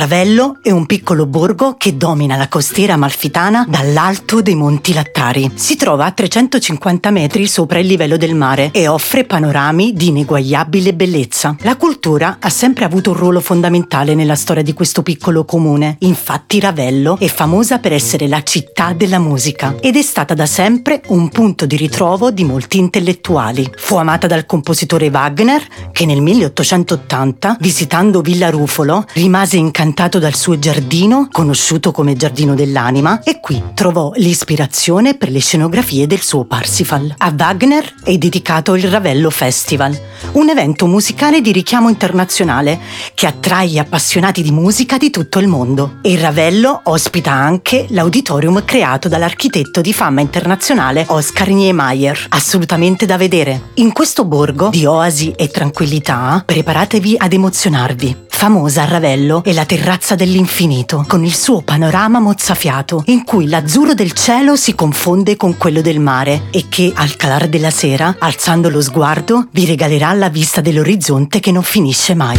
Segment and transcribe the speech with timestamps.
[0.00, 5.50] Ravello è un piccolo borgo che domina la costiera amalfitana dall'alto dei Monti Lattari.
[5.56, 10.94] Si trova a 350 metri sopra il livello del mare e offre panorami di ineguagliabile
[10.94, 11.54] bellezza.
[11.60, 15.96] La cultura ha sempre avuto un ruolo fondamentale nella storia di questo piccolo comune.
[15.98, 21.02] Infatti Ravello è famosa per essere la città della musica ed è stata da sempre
[21.08, 23.70] un punto di ritrovo di molti intellettuali.
[23.76, 25.62] Fu amata dal compositore Wagner
[25.92, 32.54] che nel 1880, visitando Villa Rufolo, rimase incantato incantato dal suo giardino, conosciuto come Giardino
[32.54, 37.12] dell'Anima, e qui trovò l'ispirazione per le scenografie del suo Parsifal.
[37.18, 39.98] A Wagner è dedicato il Ravello Festival,
[40.32, 42.78] un evento musicale di richiamo internazionale
[43.14, 45.98] che attrae gli appassionati di musica di tutto il mondo.
[46.02, 53.16] E il Ravello ospita anche l'auditorium creato dall'architetto di fama internazionale Oscar Niemeyer, assolutamente da
[53.16, 53.70] vedere.
[53.74, 58.28] In questo borgo di oasi e tranquillità, preparatevi ad emozionarvi.
[58.40, 63.92] Famosa a Ravello è la terrazza dell'infinito, con il suo panorama mozzafiato, in cui l'azzurro
[63.92, 68.70] del cielo si confonde con quello del mare e che, al calare della sera, alzando
[68.70, 72.38] lo sguardo, vi regalerà la vista dell'orizzonte che non finisce mai.